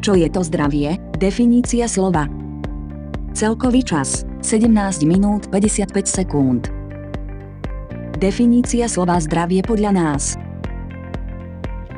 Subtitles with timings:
[0.00, 0.96] Čo je to zdravie?
[1.20, 2.24] Definícia slova.
[3.36, 6.72] Celkový čas 17 minút 55 sekúnd.
[8.16, 10.40] Definícia slova zdravie podľa nás.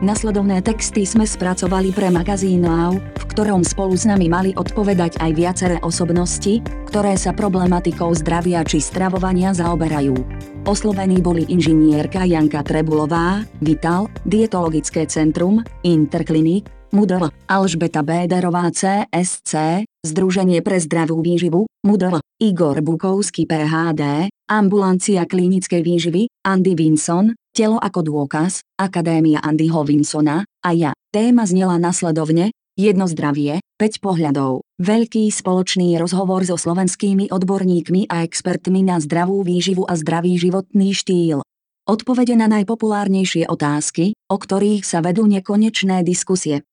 [0.02, 5.30] Nasledovné texty sme spracovali pre magazín Now, v ktorom spolu s nami mali odpovedať aj
[5.38, 6.58] viaceré osobnosti,
[6.90, 10.18] ktoré sa problematikou zdravia či stravovania zaoberajú.
[10.66, 20.76] Oslovení boli inžinierka Janka Trebulová, Vital, Dietologické centrum, Interklinik, MUDL, Alžbeta Béderová CSC, Združenie pre
[20.76, 29.40] zdravú výživu, MUDL, Igor Bukovský PHD, Ambulancia klinickej výživy, Andy Vinson, Telo ako dôkaz, Akadémia
[29.40, 30.92] Andyho Vinsona a ja.
[31.08, 34.60] Téma znela nasledovne, jedno zdravie, 5 pohľadov.
[34.76, 41.40] Veľký spoločný rozhovor so slovenskými odborníkmi a expertmi na zdravú výživu a zdravý životný štýl.
[41.88, 46.68] Odpovede na najpopulárnejšie otázky, o ktorých sa vedú nekonečné diskusie.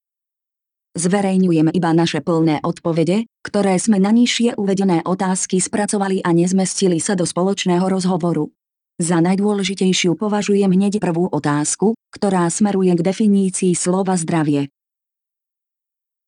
[0.97, 7.13] Zverejňujeme iba naše plné odpovede, ktoré sme na nižšie uvedené otázky spracovali a nezmestili sa
[7.13, 8.49] do spoločného rozhovoru.
[8.99, 14.67] Za najdôležitejšiu považujem hneď prvú otázku, ktorá smeruje k definícii slova zdravie.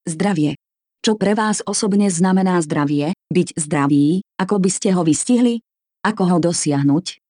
[0.08, 0.56] Zdravie.
[1.02, 5.66] Čo pre vás osobne znamená zdravie, byť zdravý, ako by ste ho vystihli?
[6.06, 7.22] Ako ho dosiahnuť?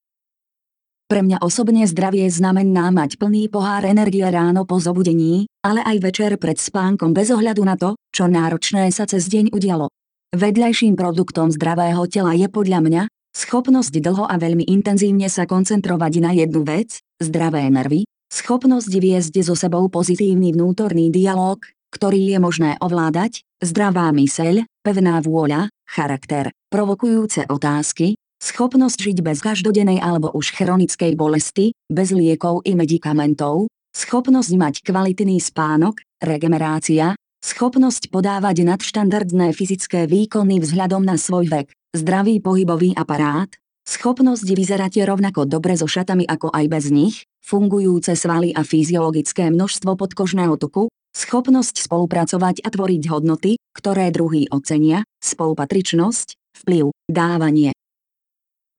[1.12, 6.31] Pre mňa osobne zdravie znamená mať plný pohár energie ráno po zobudení, ale aj večer
[6.40, 9.92] pred spánkom bez ohľadu na to, čo náročné sa cez deň udialo.
[10.32, 16.32] Vedľajším produktom zdravého tela je podľa mňa, Schopnosť dlho a veľmi intenzívne sa koncentrovať na
[16.36, 21.64] jednu vec, zdravé nervy, schopnosť viesť so sebou pozitívny vnútorný dialog,
[21.95, 30.02] ktorý je možné ovládať, zdravá myseľ, pevná vôľa, charakter, provokujúce otázky, schopnosť žiť bez každodennej
[30.02, 37.14] alebo už chronickej bolesti, bez liekov i medikamentov, schopnosť mať kvalitný spánok, regenerácia,
[37.45, 43.49] schopnosť podávať nadštandardné fyzické výkony vzhľadom na svoj vek, zdravý pohybový aparát,
[43.86, 47.15] schopnosť vyzerať rovnako dobre so šatami ako aj bez nich,
[47.45, 55.04] fungujúce svaly a fyziologické množstvo podkožného tuku, schopnosť spolupracovať a tvoriť hodnoty, ktoré druhý ocenia,
[55.20, 57.76] spolupatričnosť, vplyv, dávanie.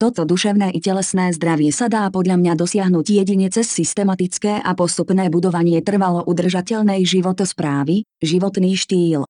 [0.02, 5.30] Toto duševné i telesné zdravie sa dá podľa mňa dosiahnuť jedine cez systematické a postupné
[5.30, 9.22] budovanie trvalo udržateľnej životosprávy, životný štýl,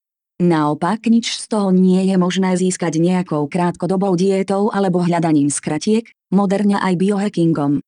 [0.42, 6.82] Naopak nič z toho nie je možné získať nejakou krátkodobou diétou alebo hľadaním skratiek, moderne
[6.82, 7.78] aj biohackingom.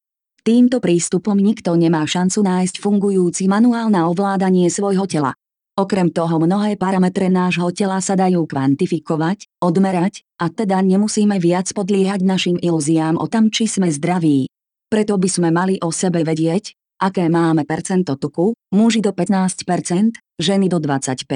[0.45, 5.35] Týmto prístupom nikto nemá šancu nájsť fungujúci manuál na ovládanie svojho tela.
[5.75, 12.23] Okrem toho mnohé parametre nášho tela sa dajú kvantifikovať, odmerať, a teda nemusíme viac podliehať
[12.23, 14.47] našim ilúziám o tom, či sme zdraví.
[14.87, 20.71] Preto by sme mali o sebe vedieť, aké máme percento tuku, muži do 15%, ženy
[20.71, 21.27] do 25%,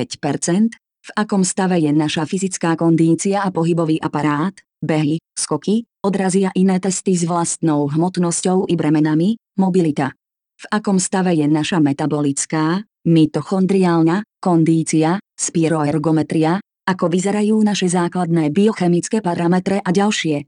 [0.79, 6.79] v akom stave je naša fyzická kondícia a pohybový aparát, behy, skoky, odrazy a iné
[6.79, 10.15] testy s vlastnou hmotnosťou i bremenami, mobilita.
[10.59, 19.81] V akom stave je naša metabolická, mitochondriálna, kondícia, spiroergometria, ako vyzerajú naše základné biochemické parametre
[19.81, 20.45] a ďalšie.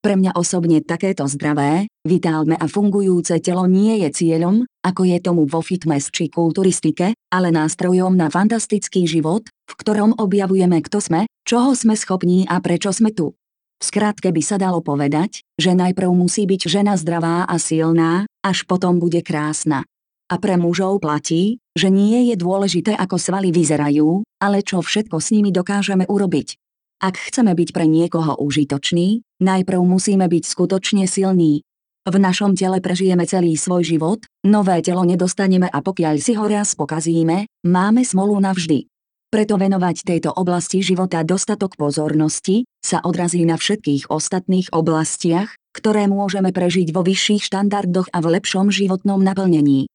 [0.00, 5.44] Pre mňa osobne takéto zdravé, vitálne a fungujúce telo nie je cieľom, ako je tomu
[5.44, 11.76] vo fitness či kulturistike, ale nástrojom na fantastický život, v ktorom objavujeme kto sme, čoho
[11.76, 13.36] sme schopní a prečo sme tu.
[13.80, 18.64] V skratke by sa dalo povedať, že najprv musí byť žena zdravá a silná, až
[18.64, 19.84] potom bude krásna.
[20.30, 25.34] A pre mužov platí, že nie je dôležité ako svaly vyzerajú, ale čo všetko s
[25.34, 26.54] nimi dokážeme urobiť.
[27.02, 31.66] Ak chceme byť pre niekoho užitočný, najprv musíme byť skutočne silní.
[32.06, 36.78] V našom tele prežijeme celý svoj život, nové telo nedostaneme a pokiaľ si ho raz
[36.78, 38.86] pokazíme, máme smolu navždy.
[39.30, 46.50] Preto venovať tejto oblasti života dostatok pozornosti sa odrazí na všetkých ostatných oblastiach, ktoré môžeme
[46.50, 49.86] prežiť vo vyšších štandardoch a v lepšom životnom naplnení.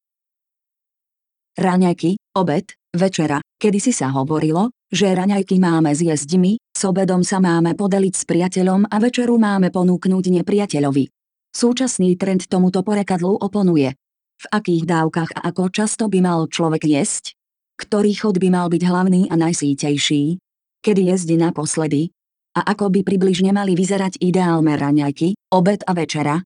[1.55, 3.39] Raňajky, obed, večera.
[3.55, 8.91] Kedysi sa hovorilo, že raňajky máme zjesť my, s obedom sa máme podeliť s priateľom
[8.91, 11.07] a večeru máme ponúknuť nepriateľovi.
[11.55, 13.95] Súčasný trend tomuto porekadlu oponuje.
[14.35, 17.39] V akých dávkach a ako často by mal človek jesť?
[17.79, 20.35] Ktorý chod by mal byť hlavný a najsítejší?
[20.83, 22.11] Kedy jesť naposledy?
[22.59, 26.43] A ako by približne mali vyzerať ideálne raňajky, obed a večera?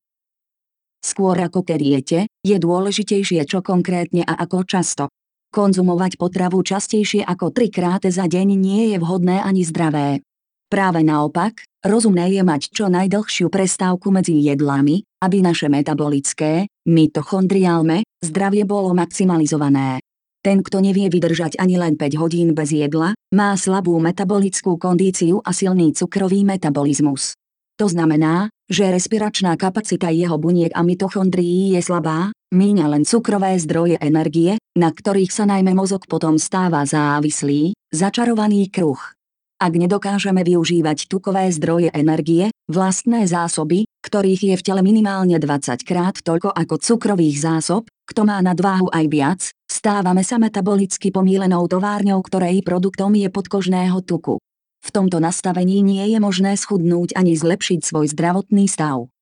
[1.00, 5.04] Skôr ako keď jete, je dôležitejšie čo konkrétne a ako často.
[5.50, 10.22] Konzumovať potravu častejšie ako trikrát za deň nie je vhodné ani zdravé.
[10.70, 18.62] Práve naopak, rozumné je mať čo najdlhšiu prestávku medzi jedlami, aby naše metabolické, mitochondriálne, zdravie
[18.62, 19.98] bolo maximalizované.
[20.40, 25.50] Ten, kto nevie vydržať ani len 5 hodín bez jedla, má slabú metabolickú kondíciu a
[25.50, 27.39] silný cukrový metabolizmus.
[27.80, 33.96] To znamená, že respiračná kapacita jeho buniek a mitochondrií je slabá, míňa len cukrové zdroje
[33.96, 39.00] energie, na ktorých sa najmä mozog potom stáva závislý, začarovaný kruh.
[39.56, 46.20] Ak nedokážeme využívať tukové zdroje energie, vlastné zásoby, ktorých je v tele minimálne 20 krát
[46.20, 49.40] toľko ako cukrových zásob, kto má nadváhu aj viac,
[49.72, 54.36] stávame sa metabolicky pomílenou továrňou, ktorej produktom je podkožného tuku.
[54.80, 59.12] V tomto nastavení nie je možné schudnúť ani zlepšiť svoj zdravotný stav.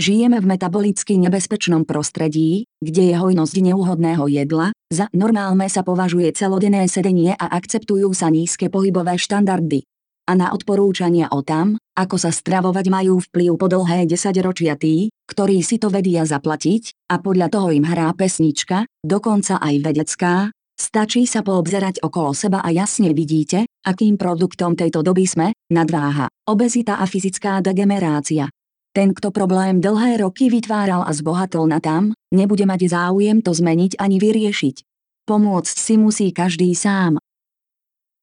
[0.00, 6.88] Žijeme v metabolicky nebezpečnom prostredí, kde je hojnosť neúhodného jedla, za normálne sa považuje celodenné
[6.88, 9.84] sedenie a akceptujú sa nízke pohybové štandardy.
[10.22, 15.60] A na odporúčania o tam, ako sa stravovať majú vplyv po dlhé desaťročia tí, ktorí
[15.60, 20.48] si to vedia zaplatiť, a podľa toho im hrá pesnička, dokonca aj vedecká,
[20.82, 26.98] stačí sa poobzerať okolo seba a jasne vidíte, akým produktom tejto doby sme, nadváha, obezita
[26.98, 28.50] a fyzická degenerácia.
[28.90, 33.96] Ten, kto problém dlhé roky vytváral a zbohatol na tam, nebude mať záujem to zmeniť
[33.96, 34.76] ani vyriešiť.
[35.24, 37.16] Pomôcť si musí každý sám.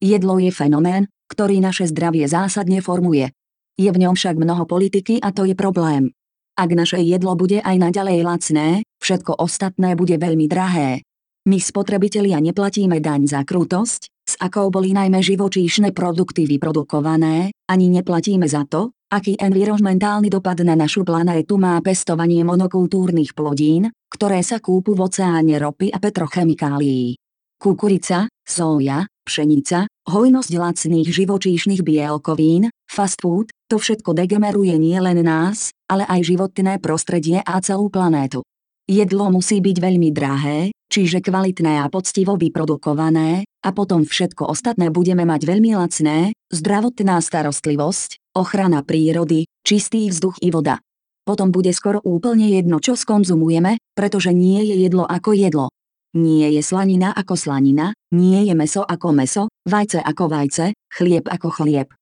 [0.04, 3.34] Jedlo je fenomén, ktorý naše zdravie zásadne formuje.
[3.80, 6.12] Je v ňom však mnoho politiky a to je problém.
[6.60, 8.68] Ak naše jedlo bude aj naďalej lacné,
[9.00, 11.08] všetko ostatné bude veľmi drahé.
[11.48, 18.44] My spotrebitelia neplatíme daň za krutosť, s akou boli najmä živočíšne produkty vyprodukované, ani neplatíme
[18.44, 24.94] za to, aký environmentálny dopad na našu planétu má pestovanie monokultúrnych plodín, ktoré sa kúpu
[24.94, 27.18] v oceáne ropy a petrochemikálií.
[27.60, 36.06] Kukurica, soja, pšenica, hojnosť lacných živočíšnych bielkovín, fast food, to všetko degeneruje nielen nás, ale
[36.06, 38.46] aj životné prostredie a celú planétu.
[38.90, 45.24] Jedlo musí byť veľmi drahé, čiže kvalitné a poctivo vyprodukované, a potom všetko ostatné budeme
[45.24, 50.82] mať veľmi lacné, zdravotná starostlivosť, ochrana prírody, čistý vzduch i voda.
[51.24, 55.70] Potom bude skoro úplne jedno, čo skonzumujeme, pretože nie je jedlo ako jedlo.
[56.18, 61.54] Nie je slanina ako slanina, nie je meso ako meso, vajce ako vajce, chlieb ako
[61.54, 61.94] chlieb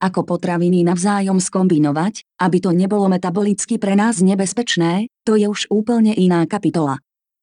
[0.00, 6.16] ako potraviny navzájom skombinovať, aby to nebolo metabolicky pre nás nebezpečné, to je už úplne
[6.16, 6.96] iná kapitola.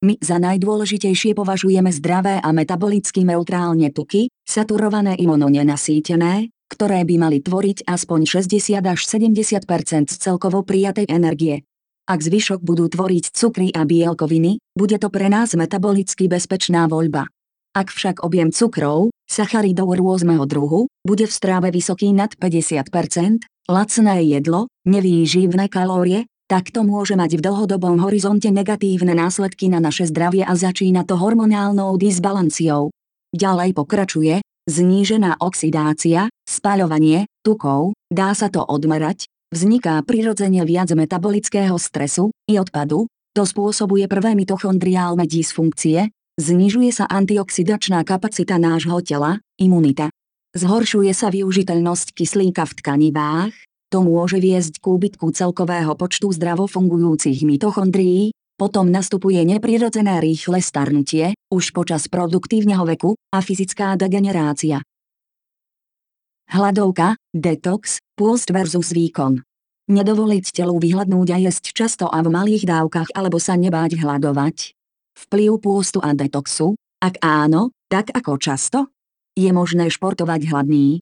[0.07, 7.83] My za najdôležitejšie považujeme zdravé a metabolicky neutrálne tuky, saturované imunonenasýtené, ktoré by mali tvoriť
[7.83, 9.68] aspoň 60 až 70
[10.07, 11.68] z celkovo prijatej energie.
[12.07, 17.27] Ak zvyšok budú tvoriť cukry a bielkoviny, bude to pre nás metabolicky bezpečná voľba.
[17.75, 24.71] Ak však objem cukrov, sacharidov rôzneho druhu, bude v stráve vysoký nad 50%, lacné jedlo,
[24.88, 30.56] nevýživné kalórie, tak to môže mať v dlhodobom horizonte negatívne následky na naše zdravie a
[30.56, 32.90] začína to hormonálnou disbalanciou.
[33.36, 34.40] Ďalej pokračuje,
[34.72, 43.12] znížená oxidácia, spaľovanie, tukov, dá sa to odmerať, vzniká prirodzene viac metabolického stresu i odpadu,
[43.36, 50.14] to spôsobuje prvé mitochondriálne dysfunkcie, Znižuje sa antioxidačná kapacita nášho tela, imunita.
[50.54, 53.54] Zhoršuje sa využiteľnosť kyslíka v tkanivách,
[53.88, 61.38] to môže viesť k úbytku celkového počtu zdravo fungujúcich mitochondrií, potom nastupuje neprirodzené rýchle starnutie,
[61.54, 64.81] už počas produktívneho veku, a fyzická degenerácia.
[66.47, 69.44] Hladovka, detox, pôst versus výkon.
[69.88, 74.78] Nedovoliť telu vyhľadnúť a jesť často a v malých dávkach alebo sa nebáť hľadovať,
[75.18, 76.78] Vplyv pôstu a detoxu?
[77.02, 78.94] Ak áno, tak ako často?
[79.33, 81.02] Je možné športovať hladný?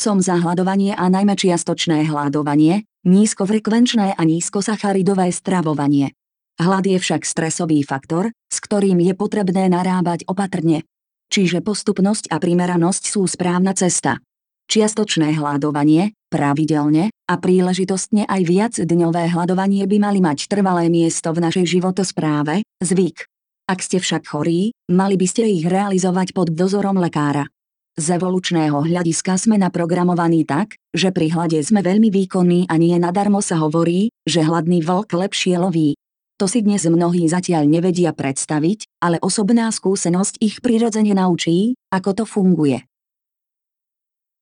[0.00, 6.16] Som za hľadovanie a najmä čiastočné hľadovanie, nízkofrekvenčné a nízkosacharidové stravovanie.
[6.56, 10.88] Hlad je však stresový faktor, s ktorým je potrebné narábať opatrne.
[11.28, 14.24] Čiže postupnosť a primeranosť sú správna cesta.
[14.72, 21.44] Čiastočné hľadovanie, pravidelne a príležitostne aj viac dňové hľadovanie by mali mať trvalé miesto v
[21.44, 23.28] našej životospráve, zvyk.
[23.68, 27.52] Ak ste však chorí, mali by ste ich realizovať pod dozorom lekára.
[28.00, 33.44] Z evolučného hľadiska sme naprogramovaní tak, že pri hlade sme veľmi výkonní a nie nadarmo
[33.44, 36.00] sa hovorí, že hladný vlk lepšie loví.
[36.40, 42.24] To si dnes mnohí zatiaľ nevedia predstaviť, ale osobná skúsenosť ich prirodzene naučí, ako to
[42.24, 42.88] funguje.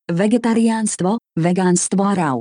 [0.06, 2.38] Vegetariánstvo, vegánstvo a rau.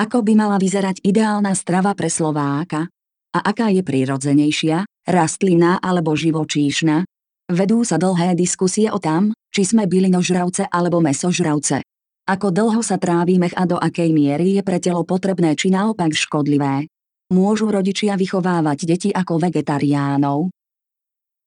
[0.00, 2.88] Ako by mala vyzerať ideálna strava pre Slováka?
[3.36, 7.04] A aká je prirodzenejšia, rastlina alebo živočíšna?
[7.44, 11.84] Vedú sa dlhé diskusie o tam, či sme bylinožravce alebo mesožravce.
[12.24, 16.88] Ako dlho sa trávime a do akej miery je pre telo potrebné či naopak škodlivé.
[17.28, 20.48] Môžu rodičia vychovávať deti ako vegetariánov?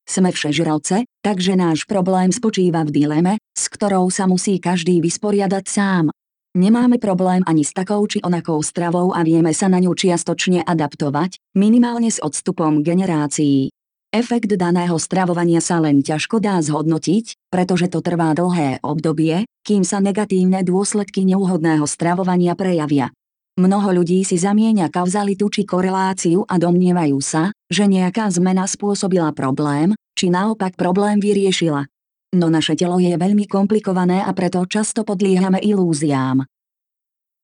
[0.05, 6.13] Sme všežravce, takže náš problém spočíva v dileme, s ktorou sa musí každý vysporiadať sám.
[6.53, 11.41] Nemáme problém ani s takou či onakou stravou a vieme sa na ňu čiastočne adaptovať,
[11.57, 13.73] minimálne s odstupom generácií.
[14.07, 19.99] Efekt daného stravovania sa len ťažko dá zhodnotiť, pretože to trvá dlhé obdobie, kým sa
[19.99, 23.11] negatívne dôsledky neúhodného stravovania prejavia.
[23.59, 29.91] Mnoho ľudí si zamieňa kauzalitu či koreláciu a domnievajú sa, že nejaká zmena spôsobila problém,
[30.15, 31.83] či naopak problém vyriešila.
[32.31, 36.47] No naše telo je veľmi komplikované a preto často podliehame ilúziám.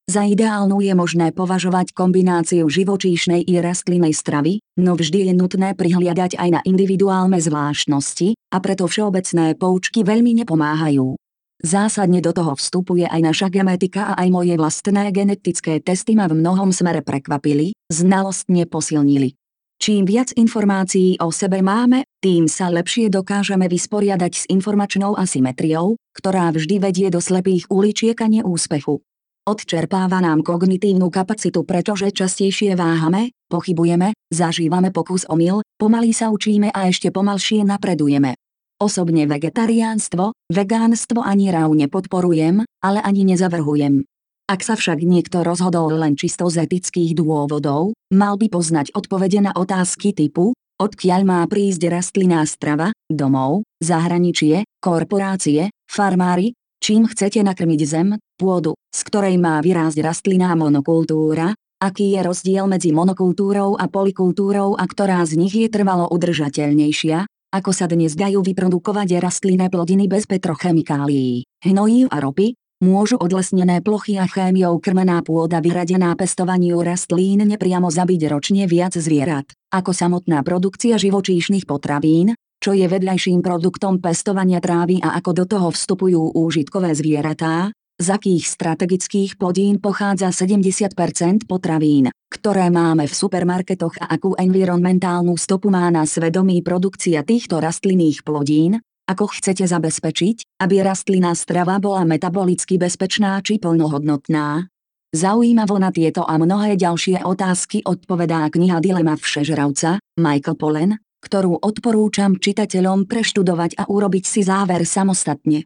[0.03, 6.35] Za ideálnu je možné považovať kombináciu živočíšnej i rastlinnej stravy, no vždy je nutné prihliadať
[6.35, 11.15] aj na individuálne zvláštnosti, a preto všeobecné poučky veľmi nepomáhajú.
[11.63, 16.35] Zásadne do toho vstupuje aj naša genetika a aj moje vlastné genetické testy ma v
[16.35, 19.39] mnohom smere prekvapili, znalostne posilnili.
[19.79, 26.51] Čím viac informácií o sebe máme, tým sa lepšie dokážeme vysporiadať s informačnou asymetriou, ktorá
[26.51, 28.99] vždy vedie do slepých uličiek a neúspechu.
[29.43, 36.87] Odčerpáva nám kognitívnu kapacitu, pretože častejšie váhame, pochybujeme, zažívame pokus omyl, pomaly sa učíme a
[36.87, 38.39] ešte pomalšie napredujeme.
[38.79, 44.07] Osobne vegetariánstvo, vegánstvo ani rau nepodporujem, ale ani nezavrhujem.
[44.47, 49.51] Ak sa však niekto rozhodol len čisto z etických dôvodov, mal by poznať odpovede na
[49.51, 58.19] otázky typu, odkiaľ má prísť rastlinná strava, domov, zahraničie, korporácie, farmári, čím chcete nakrmiť zem,
[58.35, 64.83] pôdu, z ktorej má vyrásť rastlinná monokultúra, aký je rozdiel medzi monokultúrou a polikultúrou a
[64.83, 67.23] ktorá z nich je trvalo udržateľnejšia,
[67.55, 74.19] ako sa dnes dajú vyprodukovať rastlinné plodiny bez petrochemikálií, hnojív a ropy, môžu odlesnené plochy
[74.19, 80.99] a chémiou krmená pôda vyradená pestovaniu rastlín nepriamo zabiť ročne viac zvierat, ako samotná produkcia
[80.99, 87.75] živočíšnych potravín, čo je vedľajším produktom pestovania trávy a ako do toho vstupujú úžitkové zvieratá,
[87.99, 90.95] z akých strategických plodín pochádza 70%
[91.43, 98.23] potravín, ktoré máme v supermarketoch a akú environmentálnu stopu má na svedomí produkcia týchto rastlinných
[98.23, 98.79] plodín,
[99.11, 104.71] ako chcete zabezpečiť, aby rastlinná strava bola metabolicky bezpečná či plnohodnotná?
[105.13, 110.91] Zaujímavo na tieto a mnohé ďalšie otázky odpovedá kniha Dilema všežravca, Michael Pollen,
[111.23, 115.63] ktorú odporúčam čitateľom preštudovať a urobiť si záver samostatne.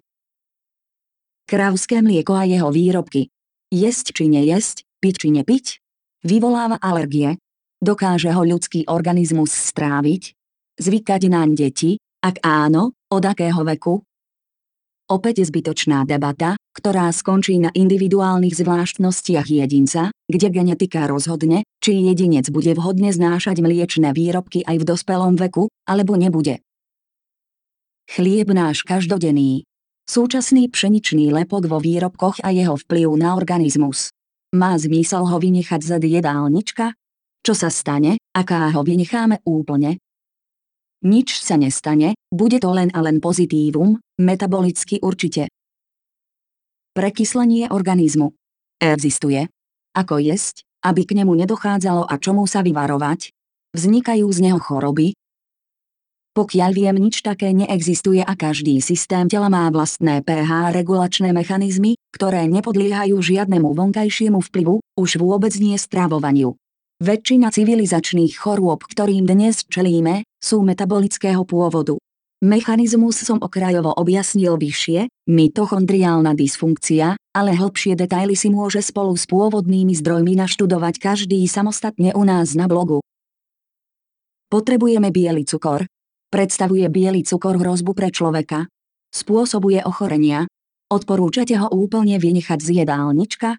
[1.49, 3.33] Kravské mlieko a jeho výrobky.
[3.73, 5.65] Jesť či nejesť, piť či nepiť?
[6.21, 7.41] Vyvoláva alergie?
[7.81, 10.37] Dokáže ho ľudský organizmus stráviť?
[10.77, 11.97] Zvykať naň deti?
[12.21, 14.03] Ak áno, od akého veku?
[15.07, 22.77] Opäť zbytočná debata, ktorá skončí na individuálnych zvláštnostiach jedinca, kde genetika rozhodne, či jedinec bude
[22.77, 26.61] vhodne znášať mliečne výrobky aj v dospelom veku, alebo nebude.
[28.07, 29.65] Chlieb náš každodenný,
[30.07, 34.15] Súčasný pšeničný lepok vo výrobkoch a jeho vplyv na organizmus.
[34.55, 36.95] Má zmysel ho vynechať z jedálnička?
[37.43, 39.99] Čo sa stane, aká ho vynecháme úplne?
[41.03, 45.51] Nič sa nestane, bude to len a len pozitívum, metabolicky určite.
[46.97, 48.33] Prekyslenie organizmu.
[48.81, 49.45] Existuje.
[49.93, 53.37] Ako jesť, aby k nemu nedochádzalo a čomu sa vyvarovať?
[53.77, 55.13] Vznikajú z neho choroby,
[56.33, 62.49] pokiaľ viem, nič také neexistuje a každý systém tela má vlastné pH regulačné mechanizmy, ktoré
[62.49, 66.57] nepodliehajú žiadnemu vonkajšiemu vplyvu, už vôbec nie stravovaniu.
[66.97, 71.97] Väčšina civilizačných chorôb, ktorým dnes čelíme, sú metabolického pôvodu.
[72.37, 79.97] Mechanizmus som okrajovo objasnil vyššie, mitochondriálna dysfunkcia, ale hĺbšie detaily si môže spolu s pôvodnými
[79.97, 83.01] zdrojmi naštudovať každý samostatne u nás na blogu.
[84.53, 85.89] Potrebujeme biely cukor,
[86.27, 88.67] Predstavuje biely cukor hrozbu pre človeka.
[89.15, 90.43] Spôsobuje ochorenia.
[90.91, 93.55] Odporúčate ho úplne vynechať z jedálnička?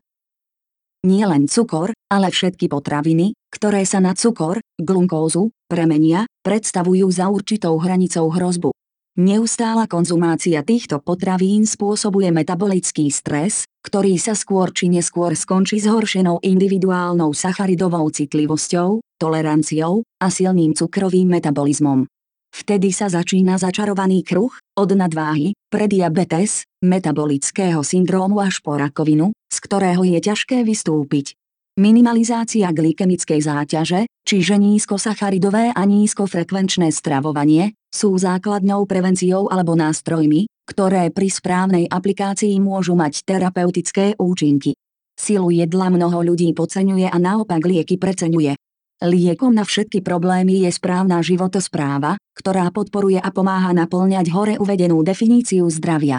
[1.07, 7.79] Nie len cukor, ale všetky potraviny, ktoré sa na cukor, glukózu, premenia, predstavujú za určitou
[7.79, 8.75] hranicou hrozbu.
[9.19, 17.35] Neustála konzumácia týchto potravín spôsobuje metabolický stres, ktorý sa skôr či neskôr skončí zhoršenou individuálnou
[17.35, 22.07] sacharidovou citlivosťou, toleranciou a silným cukrovým metabolizmom.
[22.55, 29.59] Vtedy sa začína začarovaný kruh, od nadváhy, pre diabetes, metabolického syndrómu až po rakovinu, z
[29.59, 31.35] ktorého je ťažké vystúpiť.
[31.79, 41.29] Minimalizácia glykemickej záťaže, čiže nízkosacharidové a nízkofrekvenčné stravovanie, sú základnou prevenciou alebo nástrojmi, ktoré pri
[41.31, 44.75] správnej aplikácii môžu mať terapeutické účinky.
[45.19, 48.55] Silu jedla mnoho ľudí podceňuje a naopak lieky preceňuje.
[48.99, 55.71] Liekom na všetky problémy je správna životospráva, ktorá podporuje a pomáha naplňať hore uvedenú definíciu
[55.71, 56.19] zdravia.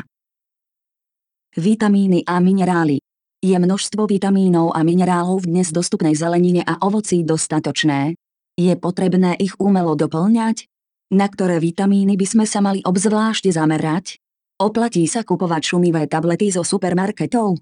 [1.59, 3.03] Vitamíny a minerály
[3.43, 8.15] Je množstvo vitamínov a minerálov v dnes dostupnej zelenine a ovocí dostatočné?
[8.55, 10.63] Je potrebné ich umelo doplňať?
[11.11, 14.23] Na ktoré vitamíny by sme sa mali obzvlášť zamerať?
[14.55, 17.59] Oplatí sa kupovať šumivé tablety zo supermarketov?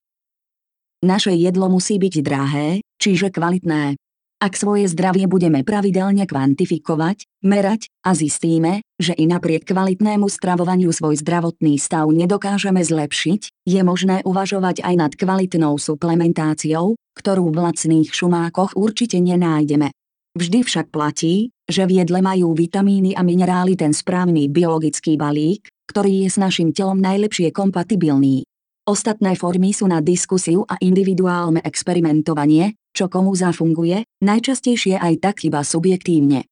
[1.01, 3.97] Naše jedlo musí byť drahé, čiže kvalitné.
[4.38, 11.17] Ak svoje zdravie budeme pravidelne kvantifikovať, merať a zistíme, že i napriek kvalitnému stravovaniu svoj
[11.25, 18.77] zdravotný stav nedokážeme zlepšiť, je možné uvažovať aj nad kvalitnou suplementáciou, ktorú v lacných šumákoch
[18.77, 19.89] určite nenájdeme.
[20.38, 26.29] Vždy však platí, že v jedle majú vitamíny a minerály ten správny biologický balík, ktorý
[26.29, 28.46] je s našim telom najlepšie kompatibilný.
[28.86, 35.62] Ostatné formy sú na diskusiu a individuálne experimentovanie, čo komu zafunguje, najčastejšie aj tak iba
[35.62, 36.50] subjektívne.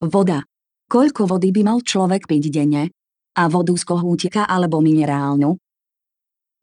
[0.00, 0.48] Voda.
[0.88, 2.88] Koľko vody by mal človek piť denne?
[3.36, 5.60] A vodu z kohútika alebo minerálnu?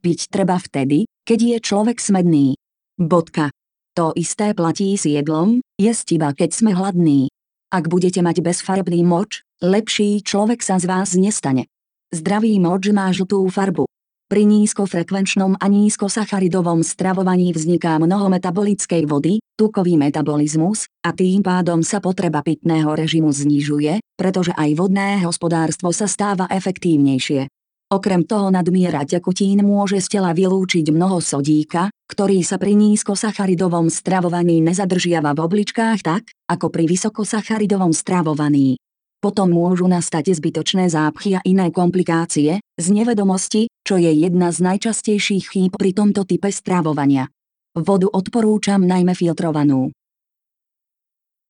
[0.01, 2.57] Piť treba vtedy, keď je človek smedný.
[2.97, 3.53] Bodka.
[3.95, 7.29] To isté platí s jedlom, jesť iba keď sme hladní.
[7.69, 11.69] Ak budete mať bezfarbný moč, lepší človek sa z vás nestane.
[12.11, 13.85] Zdravý moč má žltú farbu.
[14.25, 22.01] Pri nízkofrekvenčnom a nízkosacharidovom stravovaní vzniká mnoho metabolickej vody, tukový metabolizmus, a tým pádom sa
[22.01, 27.53] potreba pitného režimu znižuje, pretože aj vodné hospodárstvo sa stáva efektívnejšie.
[27.93, 34.57] Okrem toho nadmiera tekutín môže z tela vylúčiť mnoho sodíka, ktorý sa pri nízkosacharidovom stravovaní
[34.65, 38.81] nezadržiava v obličkách tak, ako pri vysokosacharidovom stravovaní.
[39.23, 45.45] Potom môžu nastať zbytočné zápchy a iné komplikácie, z nevedomosti, čo je jedna z najčastejších
[45.49, 47.31] chýb pri tomto type stravovania.
[47.75, 49.91] Vodu odporúčam najmä filtrovanú.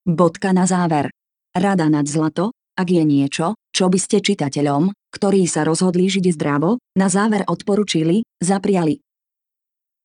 [0.05, 1.10] Bodka na záver.
[1.55, 6.77] Rada nad zlato, ak je niečo, čo by ste čitateľom, ktorí sa rozhodli žiť zdravo,
[7.00, 9.00] na záver odporučili, zapriali.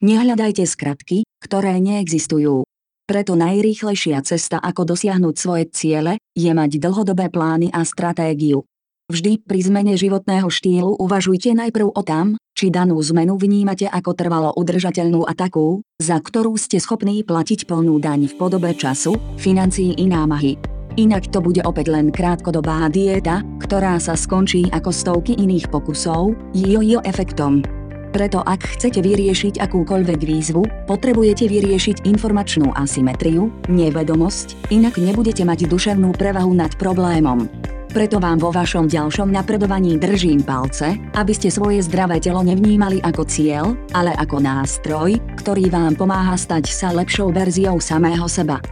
[0.00, 2.64] Nehľadajte skratky, ktoré neexistujú.
[3.10, 8.62] Preto najrýchlejšia cesta ako dosiahnuť svoje ciele, je mať dlhodobé plány a stratégiu.
[9.10, 14.54] Vždy pri zmene životného štýlu uvažujte najprv o tam, či danú zmenu vnímate ako trvalo
[14.54, 20.06] udržateľnú a takú, za ktorú ste schopní platiť plnú daň v podobe času, financií i
[20.06, 20.54] námahy.
[20.94, 27.02] Inak to bude opäť len krátkodobá dieta, ktorá sa skončí ako stovky iných pokusov, jo-jo
[27.02, 27.79] efektom.
[28.10, 36.10] Preto ak chcete vyriešiť akúkoľvek výzvu, potrebujete vyriešiť informačnú asymetriu, nevedomosť, inak nebudete mať duševnú
[36.18, 37.46] prevahu nad problémom.
[37.90, 43.26] Preto vám vo vašom ďalšom napredovaní držím palce, aby ste svoje zdravé telo nevnímali ako
[43.26, 48.62] cieľ, ale ako nástroj, ktorý vám pomáha stať sa lepšou verziou samého seba.